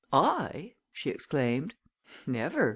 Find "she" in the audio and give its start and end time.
0.91-1.11